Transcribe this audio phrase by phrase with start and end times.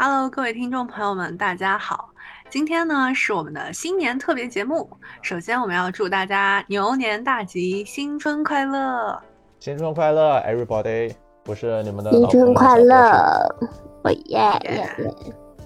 [0.00, 2.10] Hello，各位听众朋友们，大家好。
[2.48, 4.88] 今天呢是我们的新年特别节目。
[5.22, 9.20] 首先，我们要祝大家牛年大吉，新春快乐！
[9.58, 11.12] 新春快乐，everybody！
[11.46, 13.56] 我是你们的新春快乐，
[14.04, 15.10] 我耶耶耶！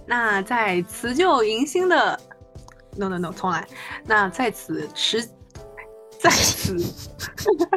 [0.07, 2.19] 那在辞旧迎新的
[2.97, 3.63] ，no no no，重来。
[4.07, 5.23] 那在此时，
[6.19, 6.75] 在此，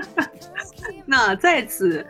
[1.06, 2.08] 那在此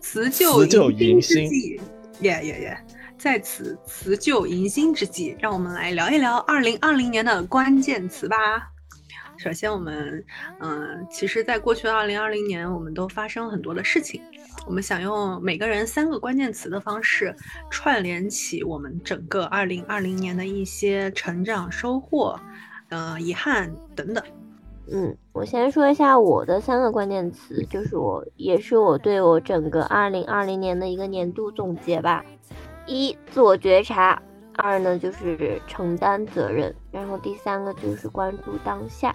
[0.00, 1.80] 辞旧迎新之际，
[2.22, 2.84] 耶耶耶！
[3.18, 8.70] 在此辞旧迎新之际，让我们来聊一聊二零二零年的关键词吧。
[9.36, 10.24] 首先，我们，
[10.60, 14.22] 嗯，其实，在过去的二零二零年，我们都发生了很多的事情。
[14.66, 17.34] 我们想用每个人三个关键词的方式，
[17.70, 22.38] 串联起我们整个二零二零年的一些成长、收获，
[22.88, 24.22] 呃，遗憾等等。
[24.92, 32.24] 嗯，我先说一下我的三个关键词，就是我，也是我对我整个二零二零年的一个年度总结吧。
[32.88, 34.20] 一自我觉察，
[34.56, 39.14] 二呢就是承担责任，然后第三个就是关注当下。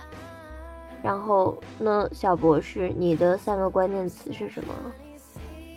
[1.01, 4.73] 然后呢，小博士，你的三个关键词是什么？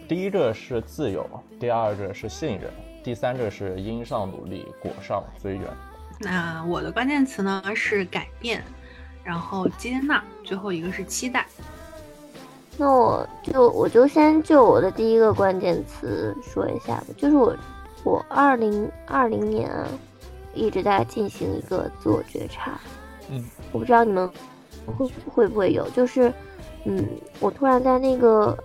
[0.07, 1.27] 第一个是自由，
[1.59, 2.71] 第二个是信任，
[3.03, 5.63] 第三个是因上努力，果上随缘。
[6.21, 8.63] 那我的关键词呢是改变，
[9.25, 11.47] 然后接纳，最后一个是期待。
[12.77, 17.57] 那我就我就先就我的第一个关键词说一下吧，就是我。
[18.07, 19.85] 我二零二零年啊，
[20.55, 22.81] 一直在进行一个自我觉察。
[23.29, 24.31] 嗯，我不知道你们
[24.97, 26.33] 会会不会有，就是，
[26.85, 27.05] 嗯，
[27.41, 28.57] 我突然在那个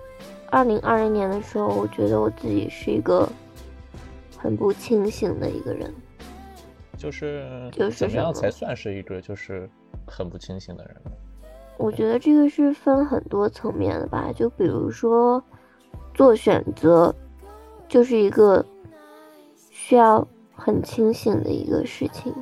[0.52, 3.28] 二零二零年的时候，我觉得我自己是一个
[4.38, 5.92] 很不清醒的一个人。
[6.96, 9.68] 就是就是怎么样才算是一个就是
[10.06, 10.96] 很不清醒的人？
[11.78, 15.44] 我觉得这个是分很多层面的吧，就比如说
[16.14, 17.12] 做选择，
[17.90, 18.64] 就是一个。
[19.92, 22.34] 需要很清醒的一个事情。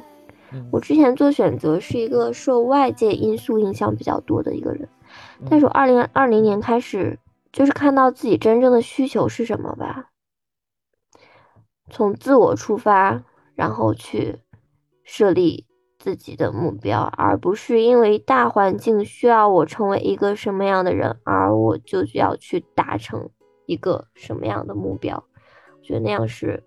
[0.71, 4.87] 我之前做选择是一个受外界因素影响比较多的一个人，
[5.49, 7.17] 但是我二零二零年开始
[7.51, 10.11] 就是看到自己真正的需求是什么吧，
[11.89, 13.23] 从自我出发，
[13.55, 14.37] 然后去
[15.03, 15.65] 设立
[15.97, 23.31] 自己的目标，而不是因为大环境需要我成为一个什么样的人，而我就要去达成
[23.65, 25.23] 一个什么样的目标。
[25.79, 26.63] 我觉得那样是。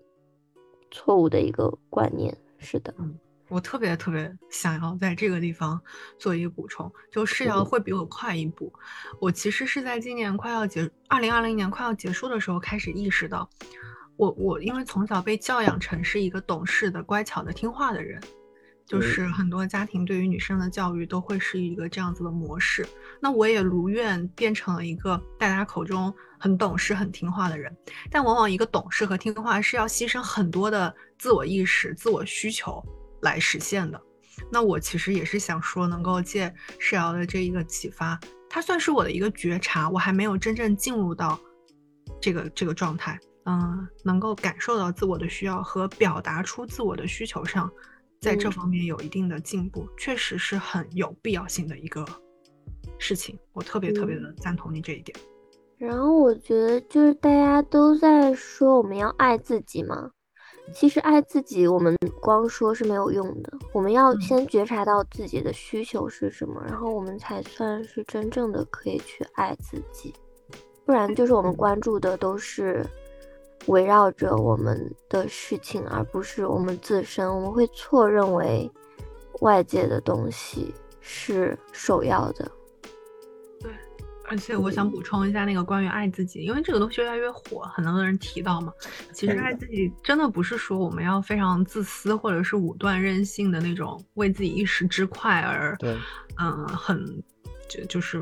[0.92, 5.80] 错误的一个观念，是的，嗯，我特别特别想要在这个地方
[6.18, 8.72] 做一个补充，就世瑶会比我快一步。
[9.18, 13.48] 我其实是在今年快要结，二零二零年快要结束的时候开始意识到，
[14.16, 18.22] 我我因为从小被教养成是一个懂事的、乖巧的、听话的人。
[18.92, 22.86] 就是很多家庭对于女生的教育都会是一个这样子的模式，
[23.22, 27.74] 那我也如愿变成了一个大家口中很懂事、很听话的人。
[28.10, 32.84] 但往往一个懂事和听话是要牺牲很多的自我意识、自我需求
[33.22, 33.98] 来实现的。
[34.50, 38.20] 那我其实也是想说，能够借世瑶的这一个启发，
[38.50, 39.88] 它算是我的一个觉察。
[39.88, 41.40] 我还没有真正进入到
[42.20, 47.72] 这个这个状态，嗯，能够感受到自我的需要和表达出自我的需求上。
[48.22, 52.04] 在这方面有一定的进步，确实是很有必要性的一个
[52.96, 53.36] 事情。
[53.52, 55.18] 我特别特别的赞同你这一点。
[55.76, 60.08] 然后我觉得就是大家都在说我们要爱自己嘛，
[60.72, 70.14] 其实爱自己我们光说是没有用的，我们要先觉察到自己的需求是什么，然后我们才算是真正的可以去爱自己。
[70.86, 72.86] 不然就是我们关注的都是。
[73.66, 78.70] 围绕着我们的事情，而不是我们自身，我们会错认为
[79.40, 82.50] 外界的东西是首要的。
[83.60, 83.70] 对，
[84.28, 88.72] 而且我想补充一下那个关于爱自己，因为这个东西越来越火，很多人提到嘛。
[89.12, 95.76] 其实爱自己真的不是说我们要非常自私或者是武断任性的那种，为自己一时之快而，
[96.38, 97.22] 嗯，很
[97.68, 98.20] 就就是。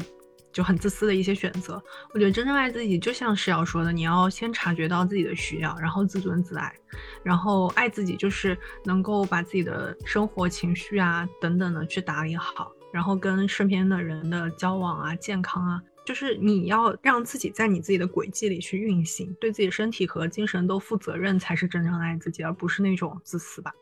[0.52, 1.82] 就很自私的一些选择，
[2.12, 6.74] 我觉得真正爱自己，就像是要说的，你要先察觉到自己的需要，然后自尊自爱，
[7.22, 23.72] 然后爱自己就是能够把自己的生活、情绪啊等等的去打理好，然后跟身边的人的交往啊、健康啊，就是你要让自己在你自己的轨迹里去运行，对自己身体和精神都负责任，才是真正的爱自己，而不是那种自私吧。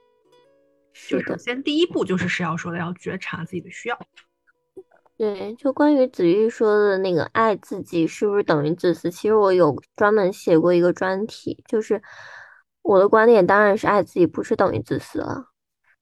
[1.09, 3.99] 就首先第一步就是是要说的，要觉察自己的需要。
[5.19, 9.11] 对，就关于子玉说的那个爱自己是不是等于自私？
[9.11, 12.00] 其实我有专门写过一个专题，就是
[12.82, 15.47] 我的观点当然是爱自己不是等于自私了，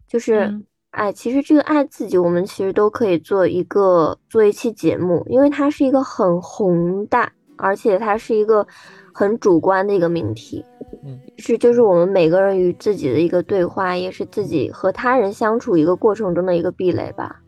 [0.07, 0.61] 就是
[0.91, 8.67] 哎，其实这个爱自己，我们其实都可以做一个做一期节目，因为它是一个很宏大、而且它是一个
[9.15, 10.63] 很主观的一个命题，
[11.07, 17.41] 嗯，是就是我们每个人与自己的一个对话，也是自己和他人相处一个过程中的一个壁垒吧。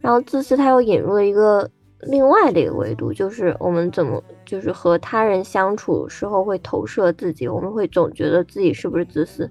[0.00, 1.70] 然后自私，它又引入了一个
[2.02, 9.50] 另外的一个维度，就是我们怎么就是和他人相处时候会投射自己，我们会总觉得自己是不是自私。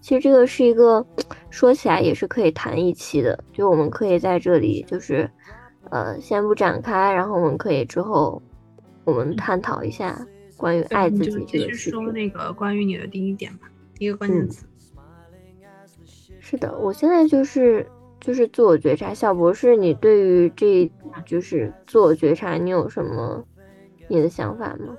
[0.00, 1.04] 其实这个是一个
[1.50, 5.30] 说起来也是可以谈一期的，就我们可以在这里就是
[5.90, 8.42] 呃先不展开，然后我们可以之后
[9.04, 10.26] 我们探讨一下
[10.56, 12.02] 关于爱自己这个事情。
[12.02, 14.66] 说那个关于你的第一点吧，第一个关键嗯词。
[16.38, 17.86] 是的，我现在就是
[18.24, 19.12] 就是自我觉察。
[19.12, 20.90] 小博士，你对于这
[21.26, 23.44] 就是自我觉察，你有什么
[24.08, 24.96] 你的想法吗？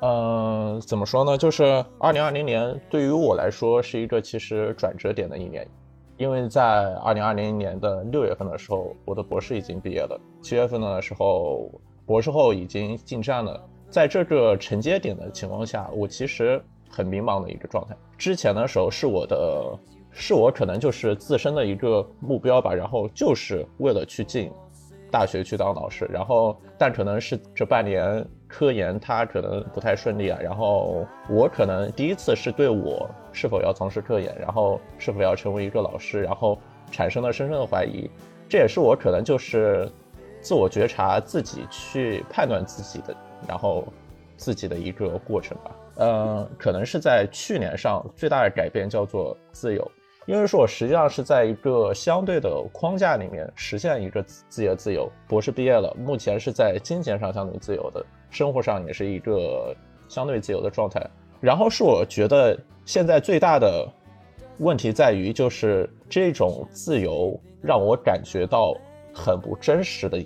[0.00, 1.36] 嗯，怎么说呢？
[1.36, 5.68] 就是二零二零年对于我来说是一个其实转折点的一年，
[6.16, 11.70] 因为在二零二零年的六月份的时候，我的博士已经毕业了，七月份的时候
[12.06, 13.62] 博士后已经进站了。
[13.90, 16.58] 在这个承接点的情况下，我其实
[16.88, 17.94] 很迷茫的一个状态。
[18.16, 19.78] 之前的时候是我的，
[20.18, 24.50] 是我可能就是自身的一个目标吧，然后就是为了去进
[25.10, 36.58] 大学去当老师，然后但可能是这半年科研它可能不太顺利啊，然后我可能第一次是对我是否要从事科研，然后是否要成为一个老师，然后
[36.90, 38.10] 产生了深深的怀疑，
[38.48, 39.86] 这也是我可能就是
[40.40, 43.14] 自我觉察自己去判断自己的，
[43.46, 43.84] 然后
[44.38, 45.76] 自己的一个过程吧。
[45.98, 49.90] 嗯，可能是在去年上最大的改变叫做自由，
[50.26, 55.10] 因为说我实际上是在一个相对的框架里面实现一个自自己的自由。
[55.28, 59.74] 博士毕业了，目前是在金钱上相对自由的，生活上也是一个
[60.08, 61.00] 相对自由的状态。
[61.40, 63.88] 然后是我觉得现在最大的
[64.58, 68.76] 问题在于，就是这种自由让我感觉到
[69.14, 70.24] 很不真实的，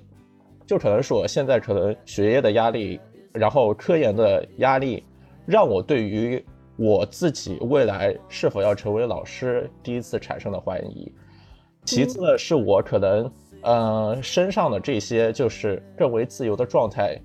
[0.66, 2.98] 就可能是我现在可能学业的压力，
[3.32, 5.04] 然后科研的压力，
[5.44, 6.42] 让我对于
[6.80, 11.12] 我自己未来是否要成为老师第一次产生的怀疑。
[11.84, 13.30] 其次呢，是我可能
[13.60, 17.20] 呃身上的这些就是更为自由的状态，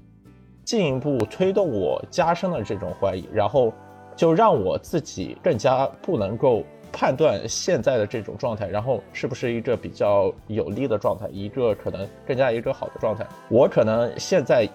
[0.65, 3.71] 进一步推动我加深了这种怀疑，然后
[4.13, 6.61] 就让我自己更加不能够
[6.91, 13.25] 判断现在的这种状态，然后是不是一个比较有利的状态，一个可能更加一个好的状态。
[13.49, 14.67] 我可能现在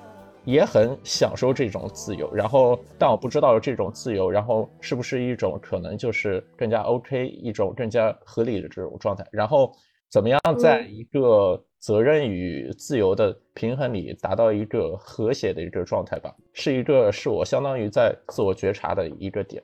[0.44, 9.72] 也很享受这种自由，然后但我不知道这种自由，然后是不是一种可能就是更加 OK，一种更加合理的这种状态，然后
[10.10, 19.62] 怎么样在一个责任与自由的平衡里达到一个和谐的一个状态吧，是一个是我相当于在自我觉察的一个点。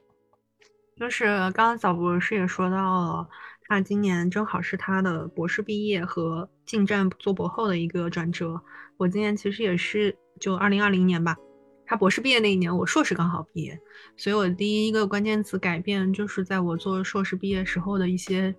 [0.99, 3.28] 就是刚刚小博士也说到了，
[3.67, 8.58] 他今年正好是他的博士毕业和进站做博后的一个转折。
[8.96, 11.37] 我今年其实也是就二零二零年吧，
[11.85, 13.79] 他博士毕业那一年，我硕士刚好毕业，
[14.17, 18.55] 所以我第一个关键词改变就是在我做硕士毕业时候的一些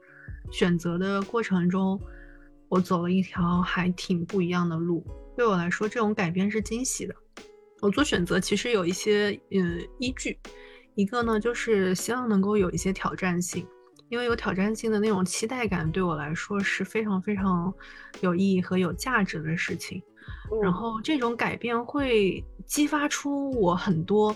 [0.52, 2.00] 选择的过程中，
[2.70, 5.06] 我走了一条还挺不一样的路。
[5.36, 7.14] 对我来说，这种改变是惊喜的。
[7.82, 9.60] 我做选择其实有一些呃
[10.00, 10.38] 依据。
[10.96, 13.64] 一个呢，就是希望能够有一些挑战性，
[14.10, 17.72] 因为有挑战性的那种期待感，对我来说是非常非常
[18.22, 20.02] 有意义和有价值的事情。
[20.62, 24.36] 然后这种改变会激发出我很多，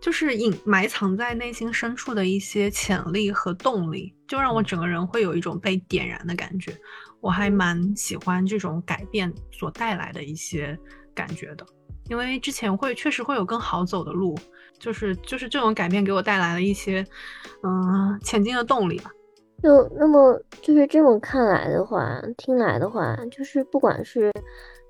[0.00, 6.76] 就是隐埋藏在内心深处的一些潜力和动力，就让我整个人会有一种被点燃的感觉。
[7.20, 10.78] 我还蛮喜欢这种改变所带来的一些
[11.14, 11.66] 感觉的，
[12.08, 14.38] 因为之前会确实会有更好走的路。
[14.78, 17.02] 就是就是这种改变给我带来了一些，
[17.62, 19.10] 嗯，前进的动力吧。
[19.62, 24.30] 就那么就是这么看来的话，听来的话，就是不管是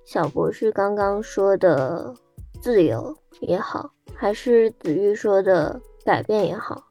[0.06, 2.14] 小博士刚刚说的
[2.62, 6.82] 自由也好，还是子玉说的改变也好，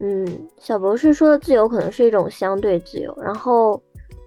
[0.00, 0.26] 嗯，
[0.58, 3.80] 小博士说的自由可能是一种相对自由，然后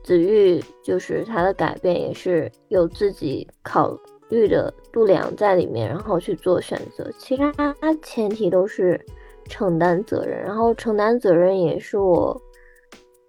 [0.03, 4.00] 子玉就是他的改变也是有自己考。
[4.29, 7.53] 虑的度量在里面，然后去做选择，其他
[8.01, 9.00] 前提都是
[9.46, 12.41] 承担责任，然后承担责任也是我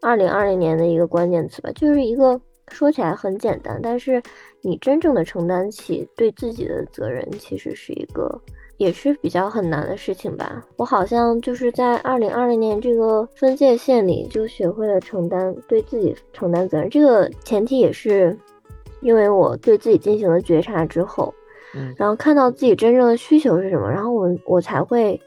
[0.00, 4.22] 二零二零年的一个关键词吧，就是一个说起来很简单，但是
[4.64, 8.40] 你真正的承担起对自己的责任，其实是一个
[8.78, 10.64] 也是比较很难的事情吧。
[10.76, 18.36] 我好像就是在二零二零年这个分界线里，就学会了承担对自己承担责任，这个前提也是。
[19.00, 21.34] 因为我对自己进行了觉察之后，
[21.74, 25.20] 嗯，然后看到自己真正的需求是什么，然后我我才会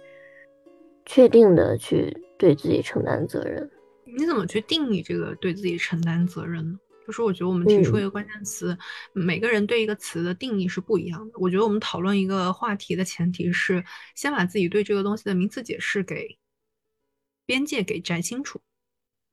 [1.05, 3.69] 确定的去对自己承担责任。
[4.17, 6.79] 你怎么去定义这个对自己承担责任呢？
[7.07, 8.77] 就是我觉得我们提出一个关键词，
[9.13, 11.33] 每个人对一个词的定义是不一样的。
[11.39, 13.81] 我觉得我们讨论一个话题的前提是，
[14.13, 16.37] 先把自己对这个东西的名词解释给
[17.45, 18.59] 边界给摘清楚，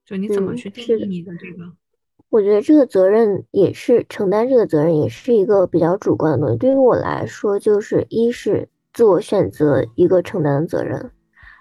[0.05, 1.73] 就你怎么去定义你的这个。
[2.29, 6.57] 我觉得这个责任也是承担这个责任，也是一个比较主观的东西。
[6.57, 11.11] 对于我来说，就是一是自我选择一个承担的责任，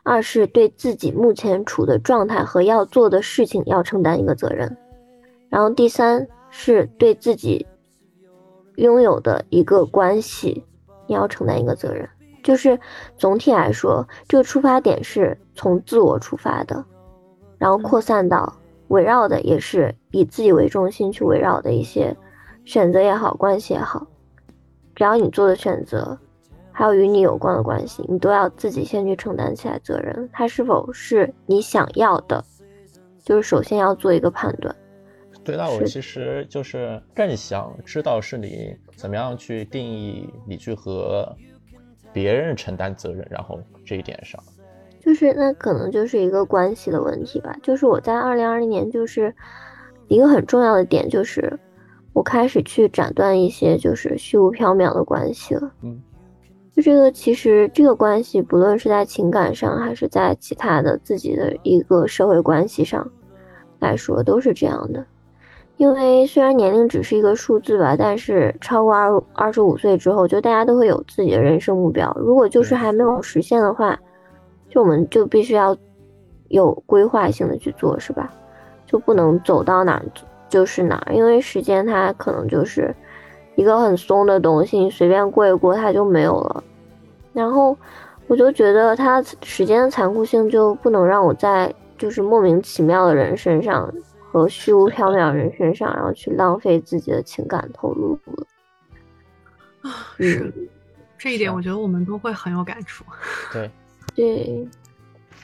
[0.04, 4.76] 二是对自己目前处的状态和要做的事情要承担一个责任。
[5.54, 7.64] 然后第三是对自己
[8.74, 10.64] 拥有的一个关系，
[11.06, 12.08] 你要承担一个责任。
[12.42, 12.76] 就是
[13.16, 16.84] 总体来说，这个出发点是从自我出发的，
[17.56, 18.52] 然后扩散到
[18.88, 22.16] 围绕的也是以自己为中心去围绕的一些
[22.64, 24.04] 选择也好，关系也好。
[24.96, 26.18] 只要你做的选择，
[26.72, 30.28] 还有与你有关的关系，你都要自己先去承担起来责任。
[30.32, 32.44] 它是否是你想要的，
[33.24, 34.74] 就是首先要做一个判断。
[35.44, 41.36] 对，那我其实就是更想知道是你怎么样去定义你去和
[42.12, 44.42] 别人承担责任，然后这一点上，
[45.00, 47.54] 就是那可能就是一个关系的问题吧。
[47.62, 49.34] 就是我在二零二零年，就是
[50.08, 51.58] 一个很重要的点，就是
[52.14, 55.70] 我开始去斩断一些就是虚无缥缈的关系了。
[55.82, 56.00] 嗯，
[56.72, 63.06] 就这个其实这个关系，不论是在情感上，还是在其他的自己的一个社会关系上
[63.80, 65.04] 来说，都是这样的。
[65.76, 72.16] 因为虽然年龄只是一个数字吧，但是超过二二十五岁之后，就大家都会有自己的人生目标。
[72.18, 73.98] 如果就是还没有实现的话，
[74.70, 75.76] 就我们就必须要
[76.48, 78.32] 有规划性的去做，是吧？
[78.86, 80.00] 就不能走到哪
[80.48, 82.94] 就是哪儿，因为时间它可能就是
[83.56, 86.62] 一个很松的东西，你随便过一过它就没有了。
[87.32, 87.76] 然后
[88.28, 93.92] 我就觉得它时间的残酷性就不能让我在就是莫名其妙的人身上。
[94.34, 98.46] 和虚无缥缈人身上，然后去浪费自己的情感投入了
[99.82, 100.10] 啊！
[100.18, 100.52] 是
[101.16, 103.04] 这一点，我觉得我们都会很有感触。
[103.54, 103.70] 对
[104.16, 104.68] 对，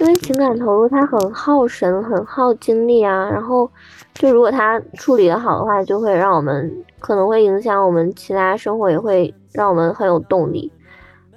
[0.00, 3.30] 因为情感投入它很耗神，很耗精力啊。
[3.30, 3.70] 然后，
[4.14, 10.72] 就如果它处理的好的话，就会让我们可能会影响我们其他生活，也会让我们很有动力。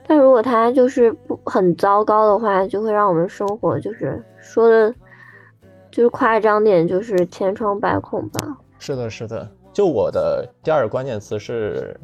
[0.08, 4.92] 但如果它就是不很糟糕的话，就会让我们生活就是说的。
[5.94, 8.58] 就是夸张点，就是千疮百孔吧。
[8.80, 9.48] 是的，是的。
[9.72, 11.96] 就我的第二个关键词是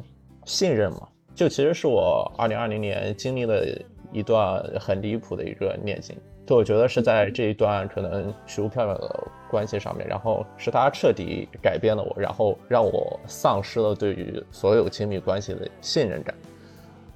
[0.44, 3.64] 信任嘛，就其实是我二零二零年经历了
[4.12, 6.16] 一段很离谱的一个恋情。
[6.46, 16.32] 就我觉得是在这一段可能虚无缥缈的关系上面，然后是他彻底改变了我，然后让我丧失了对于所有亲密关系的信任感。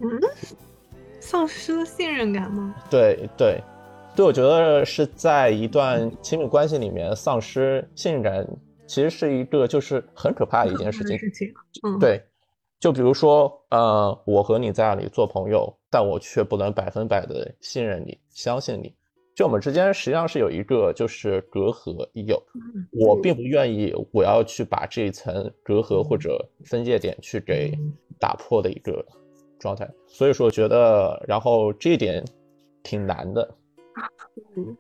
[0.01, 0.21] 嗯，
[1.21, 2.75] 丧失了信任感吗？
[2.91, 3.63] 对对。
[4.17, 8.47] 对，我觉得是在一段亲密关系里面丧失信任感，
[8.87, 11.19] 其实是一个就是很可怕的一件事情。
[11.19, 11.53] 事情，
[11.83, 12.23] 嗯，对，
[12.79, 18.95] 就比如说，呃，我和你在那里做朋友，但我却不能百分百的信任你、相信你。
[19.35, 22.41] 就我们之间实际上是有一个就是隔阂，有，
[22.93, 27.77] 我并不愿意我要去把这一层隔阂或者分界点去给
[28.21, 29.05] 打破的一个
[29.59, 29.91] 状态。
[30.07, 32.25] 所以说，我觉得，然后这一点
[32.85, 33.57] 挺难的。
[34.57, 34.77] 嗯，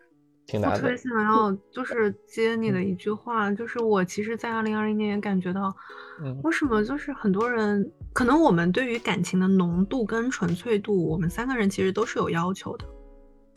[0.46, 0.76] 挺难的。
[0.76, 5.74] 我特别想要就是接你的一句话，就是我其实，在二零二零年也感觉到，
[6.42, 12.84] 为什么就是很多人，可能我们对于感情的浓度跟纯粹度，我们三个人其实都是有要求的。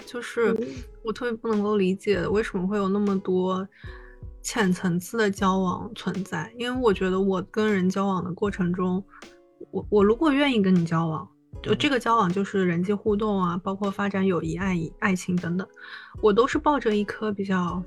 [0.05, 0.55] 就是
[1.03, 3.67] 我特别不能够理解，为什么会有那么多
[4.41, 6.53] 浅层次的交往存在？
[6.57, 9.03] 因为我觉得我跟人交往的过程中，
[9.71, 11.27] 我我如果愿意跟你交往。
[11.61, 15.67] 就这个交往就是人际互动啊，包括发展友谊、爱、爱情等等，
[16.21, 17.83] 我都是抱着一颗比较，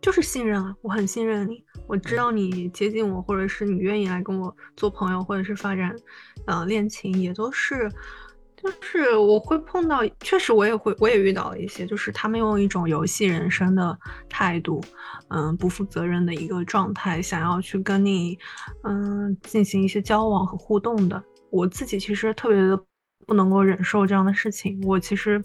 [0.00, 5.94] 就是信任啊，我很信任你，我知道你接近我，或者是你愿意来跟我做朋友，或者是发展，
[6.46, 7.88] 呃，恋情也都是，
[8.56, 13.96] 就是我会碰到，确实我也会，我也遇到了一些，就是他们用一种游戏人生的
[14.28, 14.80] 态度，
[15.28, 18.38] 嗯，不负责任的一个状态，想要去跟你，
[18.82, 21.22] 嗯，进行一些交往和互动的。
[21.50, 22.78] 我自己其实特别的
[23.26, 25.42] 不能够忍受这样的事情，我其实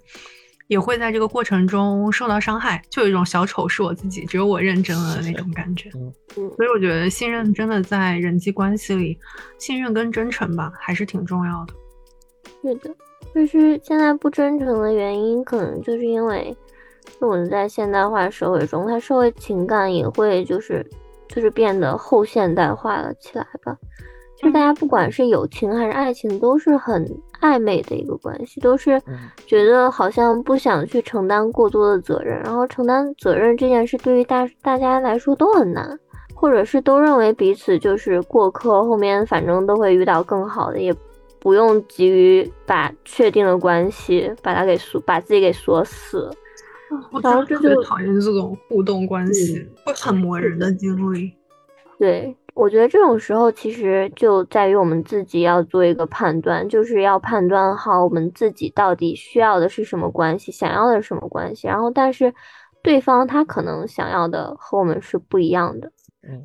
[0.68, 5.90] 也会在这个过程中受到伤害，就有一种小丑是我自己，只有我认真了的那种感觉。
[5.96, 6.14] 嗯，
[6.56, 9.18] 所以我觉得信任真的在人际关系里，
[9.58, 11.74] 信任跟真诚吧，还是挺重要的。
[12.62, 12.96] 是的，
[13.34, 16.56] 就是现在不真诚的原因，可能就是因为
[17.20, 20.86] 我们在现代化社会中，它社会情感也会就是
[21.28, 23.76] 就是变得后现代化了起来吧。
[24.42, 27.06] 就大家不管是友情还是爱情，都是很
[27.42, 29.00] 暧昧的一个关系，都是
[29.46, 36.00] 觉得好像不想去承担过多的责任，然后承担责任这件事对于大大家来说都很难，
[36.34, 40.94] 或者是都认为彼此就是过客，后面反正都会遇到更好的，也
[41.40, 46.30] 不用急于把确定的关系把它给锁，把自己给锁死。
[47.12, 51.32] 我真的特别讨厌这种互动关系，会很磨人的经历。
[51.98, 61.68] 对，我觉得这种时候其实就在于我们自己要做一个判断，就是要判断好我们自己到底需要的是什么关系，想要的是什么关系。
[61.68, 62.34] 然后，但是
[62.84, 65.92] 对方他可能想要的和我们是不一样的。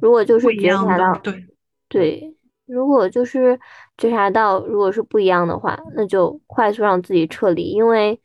[0.01, 1.45] 如果就是觉察到，对
[1.89, 2.37] 对，
[2.67, 3.59] 如果就是
[3.99, 8.21] 觉察到，如果是不一样的话，那就快速让自己撤离，因为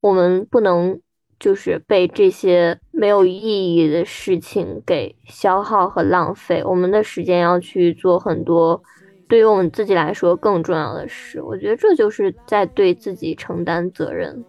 [0.00, 1.00] 我们不能。
[1.38, 8.82] 就是被这些没有意义的事情给消耗和浪费，我们的时间要去做很多
[9.28, 11.42] 对于我们自己来说更重要的事。
[11.42, 14.44] 我觉得这就是在对自己承担责任。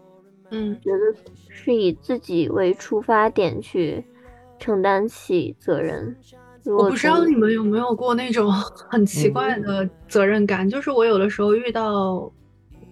[0.50, 0.98] 嗯，觉得
[1.50, 4.02] 是以自己为出发点去
[4.58, 6.16] 承担起责任。
[6.64, 8.50] 我不知道你们有没有过那种
[8.90, 12.32] 很奇怪的责任感，就是我有的时候遇到，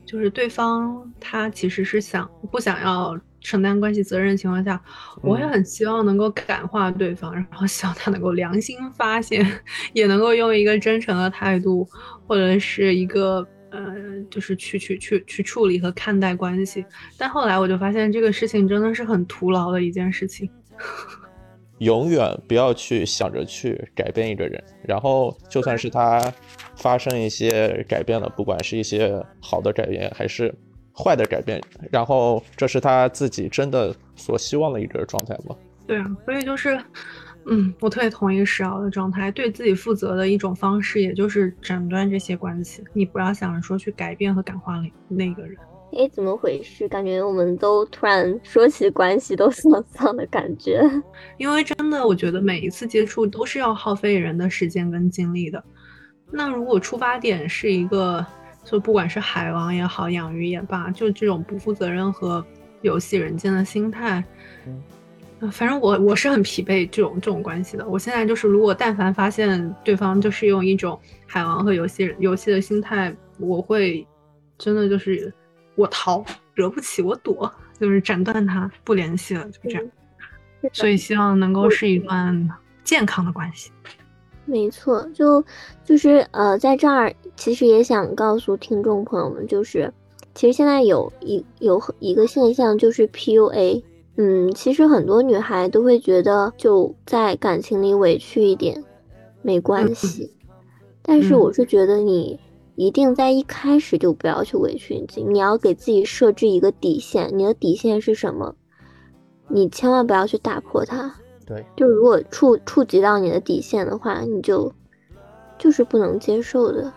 [0.05, 3.17] 就是对方他其实是想不想要。
[3.45, 4.81] 承担关系责任的情况下，
[5.21, 9.45] 我也很希望能够感化对方，然后希望他能够良心发现，
[9.93, 11.87] 也能够用一个真诚的态度，
[12.27, 13.95] 或者是一个呃，
[14.31, 16.83] 就是去去去去处理和看待关系。
[17.17, 20.49] 但后来我就发现，这个事情真的是很徒劳的一件事情。
[21.79, 26.33] 永远不要去想着去改变一个人，然后就算是他
[26.77, 30.53] 发生一些改变了，不管是一些好的改变还是。
[30.97, 31.61] 坏的改变，
[31.91, 35.55] 然后这是他自己真的所希望的一个状态吗？
[35.85, 36.81] 对啊，所以就是，
[37.47, 42.81] 嗯，我特别同意石瑶的状态，对自己负责的一种方式，也就是斩断这些关系。
[42.93, 45.57] 你不要想着说去改变和感化那个人。
[45.97, 46.87] 哎，怎么回事？
[46.87, 50.81] 感觉我们都突然说起关系都丧丧的感觉。
[51.37, 55.61] 因为真的，我觉得每一次接触都是要耗费人的时间跟精力的。
[56.31, 58.25] 那如果出发点是一个。
[58.65, 62.43] 就不管是海王也好，养鱼也罢，就这种不负责任和
[62.81, 64.23] 游戏人间的心态，
[64.65, 67.87] 嗯，反正我我是很疲惫这种这种关系的。
[67.87, 74.05] 我现在就是，如果但凡发现对方就是用一种海王和游戏游戏的心态，我会
[74.57, 75.31] 真的就是
[75.75, 79.83] 我逃，惹不起我躲，就是斩断他不联系了，就这样。
[80.73, 82.49] 所以希望能够是一段
[82.83, 83.71] 健康的关系。
[84.45, 85.43] 没错，就
[85.83, 89.91] 就是呃，在这儿其实也想告诉听众朋友们，就是
[90.33, 93.81] 其实现在有一有一个现象就是 PUA，
[94.17, 98.83] 嗯，其实很多女孩都会觉得就在感情里委屈一点
[99.41, 100.31] 没关系，
[101.01, 102.39] 但是我是觉得你
[102.75, 108.55] 一定在一开始就不要去委屈你自己，你要给自己设置一个底线，你的底线是什么？
[109.47, 111.15] 你千万不要去打破它。
[111.45, 114.73] 对，就如果触触及到你的底线的话，你就
[115.59, 116.91] 就是不能接受的。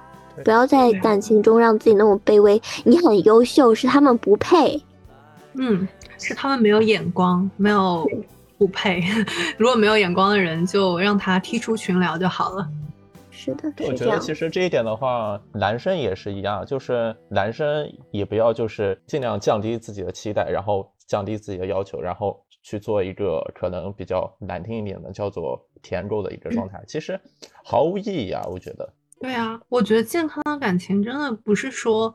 [0.45, 2.63] 不要在感情中让自己那么卑微。
[2.85, 4.81] 你很优秀，是他们不配。
[5.55, 8.09] 嗯，是他们没有眼光，没有
[8.57, 9.03] 不配。
[9.59, 12.69] 如果没有眼光的人，就让他踢出群聊就好了。
[13.31, 22.41] 是的，我觉得其实这一点的话，男生也是一样，就是男生也不要就是尽量降低自己的期待，然后降低自己的要求，然后。
[22.69, 27.19] 去做一个可能比较难听一点的，叫做舔狗的一个状态，其实
[27.65, 28.45] 毫无意义啊！
[28.47, 28.93] 我觉得。
[29.19, 32.15] 对啊，我觉得健康的感情真的不是说，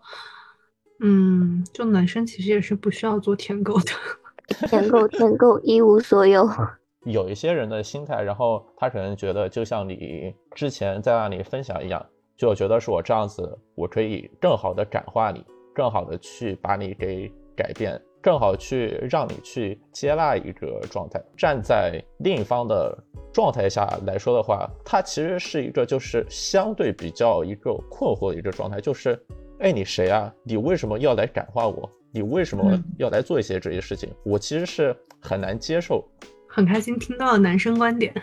[0.99, 3.91] 嗯，就男生其实也是不需要做舔狗的。
[4.69, 6.47] 舔狗，舔狗一无所有。
[7.05, 12.05] 有一些人的心态，然后他可能觉得，就像你之前在那里分享一样，
[12.37, 17.99] 就觉得是我这样子，我可以更好的感化你，更好的去把你给改变。
[18.23, 22.97] 正好去让你去接纳一个状态，站在另一方的
[23.33, 29.21] 状态下来说的话，它其实是一个就是相对比较一个困惑的一个状态，就是，
[29.59, 30.33] 哎，你谁啊？
[30.43, 31.89] 你为什么要来感化我？
[32.13, 34.09] 你为什么要来做一些这些事情？
[34.23, 36.01] 我其实是很难接受。
[36.47, 38.13] 很开心听到了男生观点，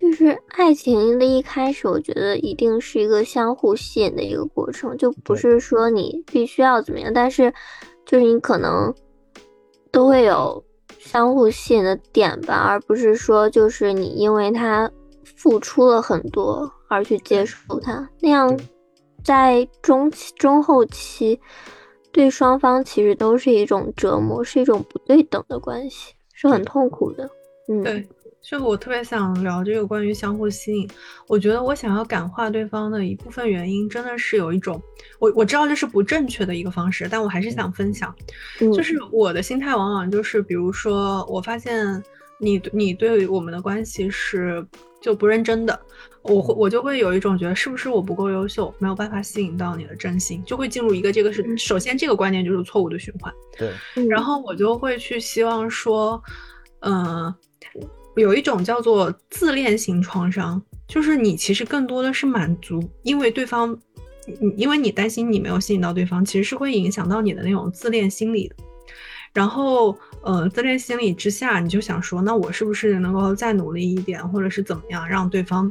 [0.00, 7.54] 就是爱情的一开始，我觉得一定是一个相互吸引的一个过程，就不是说你必须要怎么样，但是。
[8.06, 8.94] 就是你可能
[9.90, 10.64] 都会有
[10.98, 14.90] 相互吸引的点吧，而不是说就是你因为他
[15.36, 18.58] 付出了很多而去接受他，那样
[19.24, 21.40] 在中期、中后期
[22.12, 27.28] 对双方其实都是一种折磨，是一种不对等的关系，是很痛苦的。
[27.68, 28.08] 嗯，对。
[28.48, 30.88] 就我特别想聊这个关于相互吸引，
[31.26, 34.80] 我觉得我想要感化对方的一部分原因，真的是有一种，
[35.18, 38.14] 我我知道这是不正确的一个方式，但我还是想分享，
[38.60, 42.00] 就是我的心态往往就是，比如说我发现
[42.38, 44.64] 你你对我们的关系是
[45.00, 45.76] 就不认真的，
[46.22, 53.34] 我会我就会有一种觉得是不是我不够优秀，没有办法吸引到你的真心，就会进入一个这个是首先这个观念就是错误的循环。
[53.58, 56.22] 对，然后我就会去希望说，
[56.80, 57.34] 嗯、
[58.16, 63.78] 有一种叫做自恋型创伤，就是你其实更多的是满足，因为对方，
[64.56, 68.56] 因为你担心你没有吸引到对方，其实是会影响到你的那种自恋心理的。
[69.34, 75.70] 然后，呃，自恋心理之下，你就想说，那我是不是能够再努力一点，或者是怎么样，让对方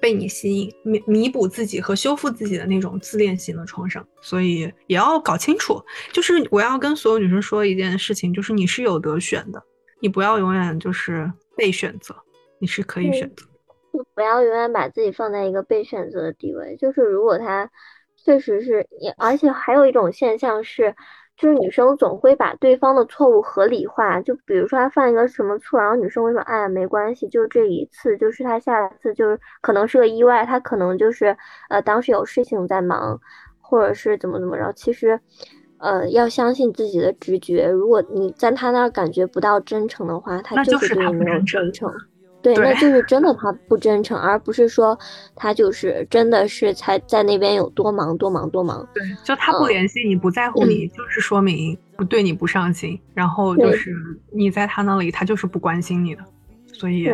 [0.00, 4.04] 被你吸引，弥弥补自己和修复自己的那种自恋型的创伤？
[4.20, 5.80] 所以也要搞清楚，
[6.12, 9.62] 就是我要跟所有女生说一件事情，就是你是有得选的，
[10.02, 12.12] 你不要永远就是被选择，
[12.58, 13.46] 你是可以选择。
[13.92, 16.76] 就不要永远把自己放在一个被选择的地位。
[16.76, 17.70] 就是如果他
[18.16, 20.92] 确实是，也而且还有一种现象是，
[21.36, 24.20] 就是女生总会把对方的错误合理化。
[24.20, 31.36] 就比如说他犯一个什么错，然后女生会说：“哎呀，没关系，就这一次，就是他下次就是可能是个意外，他可能就是
[31.68, 33.20] 呃当时有事情在忙，
[33.60, 35.20] 或者是怎么怎么着。”其实。
[35.82, 37.66] 呃，要相信自己的直觉。
[37.68, 41.92] 如果你在他那儿感觉不到真诚的话，他就就是他不对你没有真诚。
[42.40, 44.98] 对，那就是真的他不真诚，而不是说
[45.36, 48.84] 他就是真的是才在那边有多忙多忙多忙。
[48.94, 53.92] 对，就他不嗯联系你，不在乎你，就是说明不对你不上心，然后就是
[54.32, 56.22] 你在他那里，他就是不关心你的，
[56.72, 57.08] 所以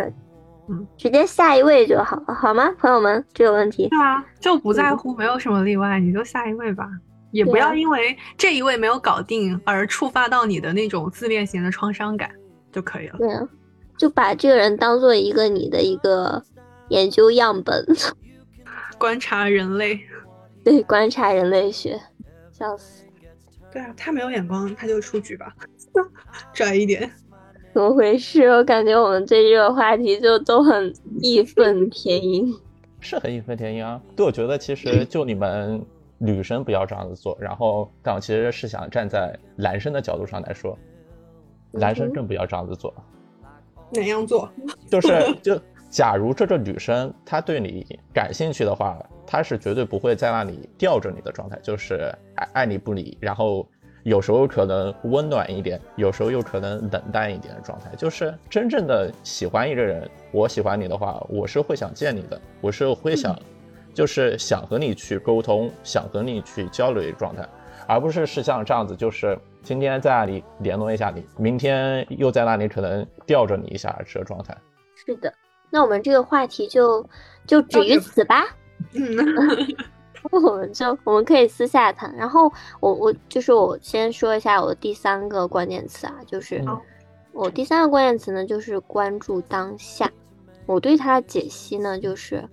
[0.69, 3.25] 嗯直接下一位就好了，好吗，朋友们？
[3.35, 6.87] 这个问题，对啊，就不在嗯乎，没有什么例外，你就下一位吧。
[7.31, 12.31] 也不要因为这一位没有搞定而触发到你的那种自恋型的创伤感
[12.73, 13.19] 就可以了。
[13.19, 13.49] 对啊，
[13.97, 16.43] 就把这个人当做一个你的一个
[16.89, 17.85] 研究样本，
[18.99, 20.01] 观察人类，
[20.65, 22.01] 对，观察人类学，
[22.53, 23.05] 笑死，
[23.73, 25.55] 对啊，他没有眼光，他就出局吧，
[26.55, 27.11] 拽一点。
[27.75, 28.49] 怎么回事？
[28.49, 32.53] 我感觉我们对这个话题就都很义愤填膺。
[33.01, 34.01] 是很义愤填膺啊。
[34.17, 35.81] 对，我觉得其实就你们
[36.19, 40.77] 女生不要这样子做，然后但我其实是想站在男生的角度上来说，
[41.71, 42.93] 男生更不要这样子做。
[43.91, 44.51] 哪样做？
[44.91, 53.67] 就是 就假如这个女生她对你感兴趣的话，她是绝对不会在那里吊着你的状态，就是爱爱理不理，然后
[54.03, 57.95] 有时候可能温暖一点，有时候又可能冷淡一点的状态。
[57.97, 63.35] 就是真正的喜欢一个人，我喜欢你的话，我是会想见你的，我是会想，
[63.99, 67.45] 就是想和你去沟通，想和你去交流的状态。
[67.89, 74.57] 而不是是像这样子，就是今天在那里联络一下你，明天又在那里可能吊着你一下这个状态。
[74.95, 75.35] 是的，
[75.69, 77.05] 那我们这个话题就
[77.45, 78.45] 就止于此吧。
[78.95, 79.05] 嗯，
[80.31, 82.15] 我们就我们可以私下谈。
[82.15, 86.65] 然后我我就是我先说一下我的第三个关键词啊，就是
[87.33, 90.09] 我第三个关键词呢就是关注当下。
[90.67, 92.49] 我对它的解析呢就是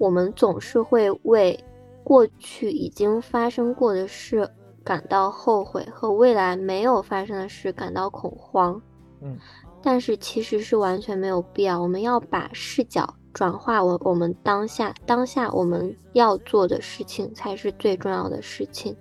[0.00, 1.62] 我们总是会为
[2.02, 4.50] 过去已经发生过的事
[4.82, 8.80] 感到后悔，和未来没有发生的事感到恐慌。
[9.20, 9.36] 嗯，
[9.82, 11.78] 但是其实是完全没有必要。
[11.78, 18.96] 我们要把视角转化为我们当下当下我们要做的事情才是最重要的事情。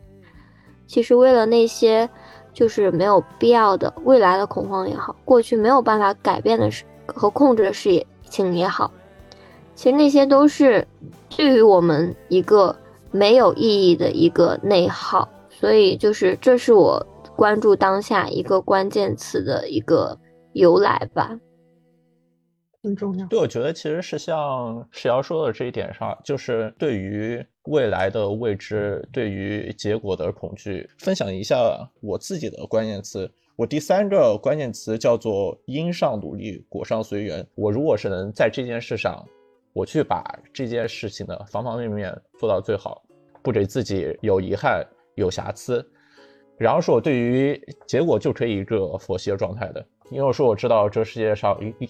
[0.86, 2.10] 其实为了那些
[2.52, 8.92] 就是没有必要的未来的恐慌也好，过去没有办法改变的事和控制的事情也好，
[9.80, 10.86] 其实那些都是
[11.30, 12.76] 对于我们一个
[13.12, 15.26] 没有意义的一个内耗。
[15.50, 17.02] 所以就是这是我
[17.34, 20.20] 关注当下一个关键词的一个
[20.52, 21.40] 由来吧。
[22.84, 23.26] 很重要。
[23.28, 30.90] 对，我觉得其实是像石瑶说的这一点上，就是对于未来的未知，对于结果的恐惧。
[30.98, 31.58] 分享一下
[32.02, 37.48] 我自己的关键词，我第三个关键词叫做“因上努力，果上随缘”。
[37.56, 39.26] 我如果是能在这件事上，
[39.74, 43.04] 我去把这件事情的方方面面做到最好，
[43.42, 45.86] 不给自己有遗憾、有瑕疵，
[46.58, 51.90] 然后是我对于结果就可以一个佛系的状态的，因为我说我知道这世界上一一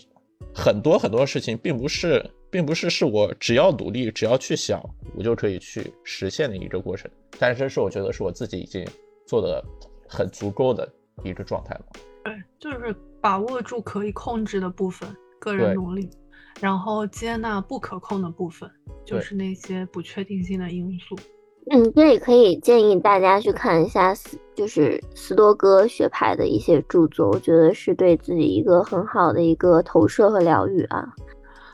[0.53, 4.81] 很多很多事情，并不是并不是是我只要努力，只要去想，
[5.15, 7.09] 我就可以去实现的一个过程。
[7.37, 8.85] 但是这是我觉得是我自己已经
[9.25, 9.63] 做的
[10.07, 10.87] 很足够的
[11.23, 11.85] 一个状态了。
[12.23, 16.09] 对，就是把握住可以控制的部分，个人努力，
[16.59, 18.69] 然后接纳不可控的部分，
[19.05, 21.15] 就是那些不确定性的因素。
[21.71, 31.13] 嗯，这里可以建议大家去看一下斯，就是斯多哥学派的一些著作，我觉得是对自己一个很好的一个投射和疗愈啊。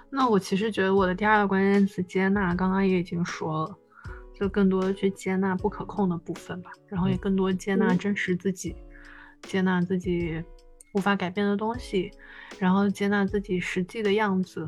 [0.09, 3.75] 那我其实觉得我的第二个关键词接纳，刚刚也已经说了，
[4.37, 8.75] 就更多的去接纳不可控的部分吧，然后也更多接纳嗯真实自己，
[9.43, 10.43] 接纳自己
[10.95, 12.09] 无法改变的东西，
[12.57, 14.67] 然后接纳自己实际的样子，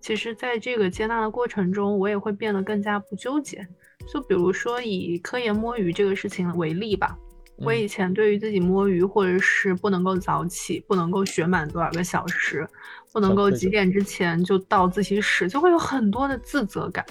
[0.00, 3.66] 其实在这个接纳的过程中，我也会变得更加不纠结。
[4.10, 7.14] 就比如说以科研摸鱼这个事情为例吧，
[7.58, 12.66] 我以前对于自己摸鱼，或者是不能够早起，不能够学满多少个小时，
[13.12, 17.04] 不能够几点之前就到自习室，就会有很多的自责感。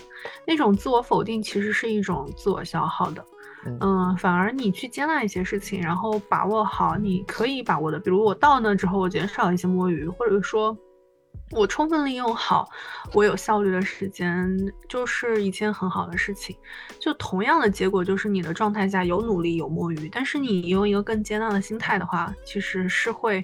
[0.47, 3.23] 那种自我否定其实是一种自我消耗的。
[3.79, 10.77] 嗯，反而你去接纳一些事情，然后把握好你可以把握的，比如我到那之后，我减少一些摸鱼，或者说。
[11.53, 12.65] 我充分利用好
[13.13, 16.55] 我有效率的时间，就是一件很好的事情。
[16.97, 23.43] 就同样的结果，就是你的状态下有努力有摸鱼，但是你用一个更接纳的心态的话，其实是会，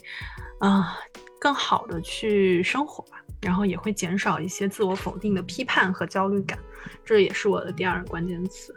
[0.59, 0.97] 啊，
[1.37, 3.17] 更好的去生活吧。
[3.41, 6.57] 然后也会减少一些自我否定的批判和焦虑感。
[7.03, 8.73] 这也是我的第二个关键词。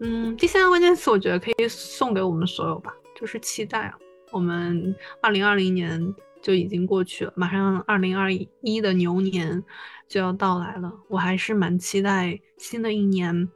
[0.00, 3.98] 嗯，第三个关键词，我觉得可以送给我们所有吧，就是期待啊。
[4.32, 6.14] 我们二零二零年。
[6.42, 9.62] 就已经过去了，马上二零二一的牛年
[10.08, 10.90] 就要到来了。
[11.06, 13.46] 我还是蛮期待新的一年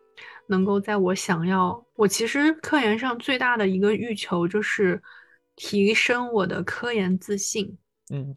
[0.48, 5.02] 能够在我想要，我其实科研上最大的一个欲求就是
[5.56, 7.78] 提升我的科研自信。
[8.12, 8.34] 嗯，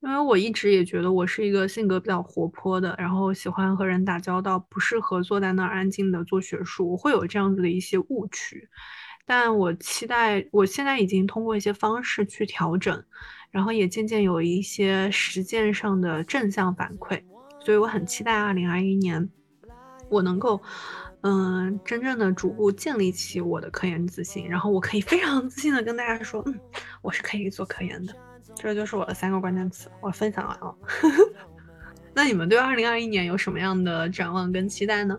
[0.00, 8.68] 因为我一直也觉得我是一个性格比较活泼的，然后喜欢和人打交道，不适合坐在那儿安静的做学术，我会有这样子的一些误区。
[9.24, 13.02] 但我期待，我现在已经通过一些方式去调整。
[13.52, 17.22] 然后也渐渐有一些实践上的正向反馈，
[17.64, 19.26] 所以我很期待二零二一年，
[20.10, 20.60] 我能够，
[21.22, 26.60] 嗯，真正的逐步建立起我的科研自信，然后我可以非常自信的跟大家说，嗯，
[27.00, 28.14] 我是可以做科研的。
[28.56, 30.74] 这就是我的三个关键词，我分享完了。
[32.12, 35.16] 那你们对二零二一年有什么样的展望跟期待呢？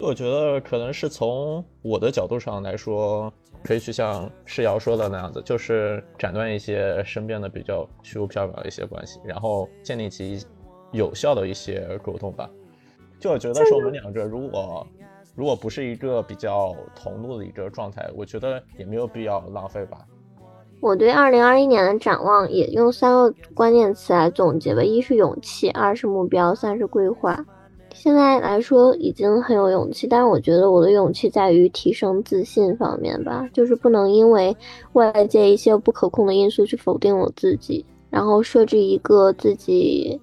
[0.00, 3.32] 我觉得可能是从我的角度上来说。
[3.60, 10.46] 可以去像世瑶说的那样子，就是斩断一些身边的比较虚无缥缈的一些关系，然后建立起
[10.92, 12.48] 有效的一些沟通吧。
[13.18, 14.86] 就我觉得说我们两个如果
[15.34, 20.06] 如果不是一个比较同路的一个状态，我觉得也没有必要浪费吧。
[20.80, 27.44] 我对二零二一年的展望也用三个关键词来总结吧：一是勇气，二是目标，三是规划。
[27.92, 34.56] 现在来说已经很有勇气，但是我觉得我的勇气在于提升自信方面吧，就是不能因为
[34.92, 40.20] 外界一些不可控的因素去否定我自己，然后设置一个自己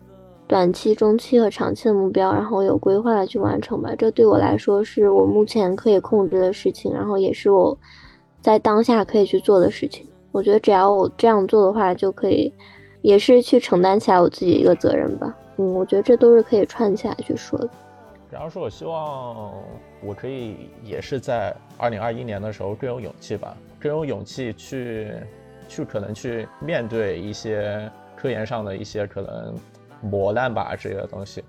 [0.48, 3.94] 短期、中期和长期的目标，然后有规划的去完成吧。
[3.98, 7.78] 这对我来说是我目前可以控制的事情，然后也是我
[8.42, 10.08] 在当下可以去做的事情。
[10.36, 12.54] 我觉得只要我这样做的话，就可以
[13.02, 15.34] 也是去承担起来我自己一个责任吧。
[15.56, 17.70] 嗯，我觉得这都是可以串起来去说的。
[18.30, 19.54] 然后说，我希望
[20.04, 25.14] 我可以也是在二零二一年的时候更有勇气吧，更有勇气去
[25.70, 29.56] 去可能去面对一些科研上的一些可能
[30.02, 31.42] 磨难吧这些东西。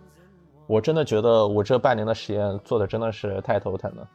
[0.68, 4.08] 我真的觉得我这半年的实验做的真的是太头疼了。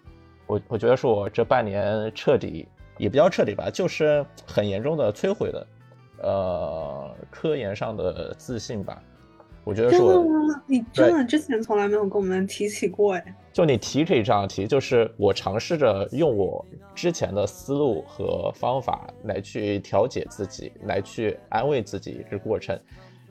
[0.47, 2.65] 我我觉得是我这半年彻底
[3.01, 5.67] 也不叫彻底吧，就是很严重的摧毁了
[6.21, 9.01] 呃科研上的自信吧。
[9.63, 10.23] 我觉得是我，
[10.67, 13.35] 你真的之前从来没有跟我们提起过哎。
[13.51, 22.79] 就你提可以这样提，就是我尝试着用我之前的思路和方法来去调节自己，来去安慰自己这过程。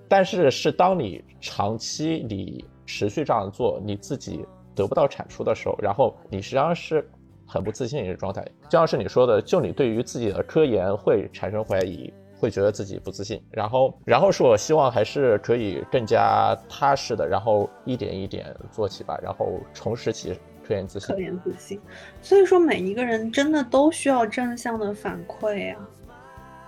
[0.09, 7.09] 但是是当你长期你持续这样做，你自己得不到产出的时候，然后你实际上是
[7.51, 8.41] 很不自信的一个状态。
[8.69, 12.13] 就像是你说的，就你对于自己的科研会产生怀疑。
[12.41, 20.33] 会觉得自己不自信，然后，然后是我希望还是可以更加踏实的，然后一点一点做起吧，然后重拾起
[20.67, 21.15] 科研自信。
[21.15, 21.79] 科研自信，
[22.23, 25.87] 所以说每一个人真的都需要正向的反馈啊，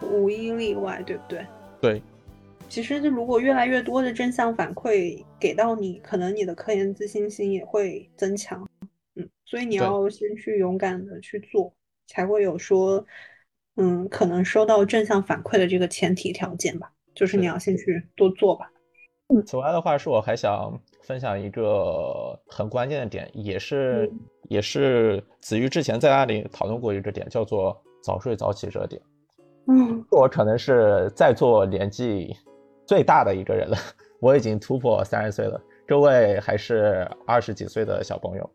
[0.02, 1.46] 无一例外，对不对？
[1.80, 2.02] 对。
[2.68, 8.68] 其实，如果越来越多的正向反馈给到你，可能你的科研自信心也会增强。
[9.42, 11.74] 嗯，所以你要先去勇敢的去做，
[12.06, 13.04] 才会有说。
[13.76, 18.70] 嗯，可能收到正向反馈的这个前提条件吧，就是你要先去多做吧。
[19.28, 24.12] 嗯，此外的话，是我还想分享一个很关键的点，也是
[24.50, 29.00] 也是子瑜之前在那里讨论过一个点，叫做早睡早起这点。
[29.68, 32.36] 嗯，我可能是在座年纪
[32.86, 33.78] 最大的一个人了，
[34.20, 38.50] 我已经突破三十岁了，各位还是二十几岁的小朋友，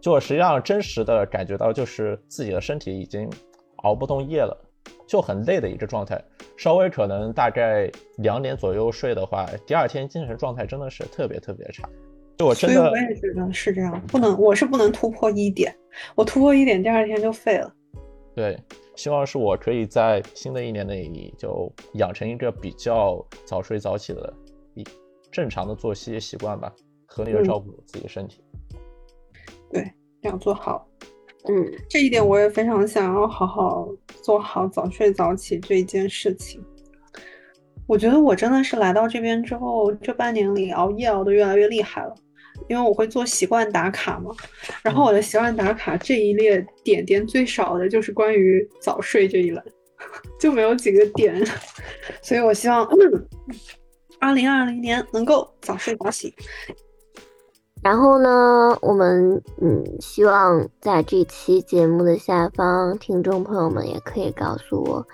[0.00, 3.30] 就我实际上真实的感觉到，就是自己的身体已经。
[3.82, 4.54] 熬不动夜了，
[5.06, 6.22] 就很累的一个状态。
[6.58, 11.88] 稍微可能大概两点左右睡的话，第二天精神状态真的是特别特别差。
[12.36, 15.74] 就我真的，我也觉得是这样，不能，我是不能突破一点，
[16.14, 17.74] 我突破一点，第二天就废了。
[18.36, 18.54] 对，
[18.96, 24.30] 希望是我可以在新的一年内就养成一个比较早睡早起的
[24.74, 24.84] 一
[25.32, 26.70] 正常的作息习惯吧，
[27.06, 28.44] 合理的照顾自己的身体。
[28.52, 28.59] 对，
[30.22, 30.86] 要做好。
[31.48, 33.88] 嗯，这一点我也非常想要好好
[34.22, 36.62] 做好早睡早起这一件事情。
[37.86, 42.14] 我觉得我真的是来到这边之后，这半年里熬夜熬得越来越厉害了，
[42.68, 44.30] 因为我会做习惯打卡嘛。
[44.82, 49.64] 然后我的习惯打卡这一列点点最少的就是关于早睡这一栏，
[50.38, 51.42] 就没有几个点。
[52.22, 52.86] 所以我希望，
[54.20, 56.34] 二零二零年能够早睡早起。
[57.82, 65.06] 然后呢，我们嗯，希望在这期节目的下方，听众朋友们也可以告诉我，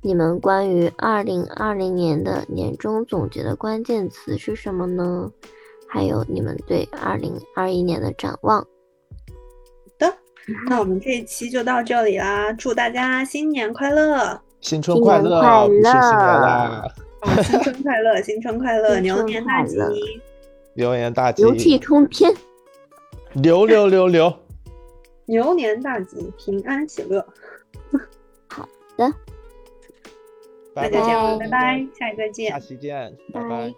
[0.00, 5.28] 你们关于二零二零年的年终总结的关键词是什么呢？
[5.88, 8.60] 还有你们对二零二一年的展望。
[8.60, 8.66] 好
[9.98, 10.14] 的，
[10.68, 16.84] 那我们这一期就到这里啦，祝大家新年快乐，新春快乐，快乐，新年啦！
[17.42, 19.76] 新春快乐，新春快乐， 牛年大吉。
[20.74, 22.32] 牛年大吉，牛气冲天，
[23.34, 24.34] 牛牛牛牛，
[25.26, 27.24] 牛年大吉，平安喜乐。
[28.48, 29.12] 好的，
[30.74, 33.40] 大家见，拜拜，下期再见，下期见，拜。
[33.48, 33.74] 拜。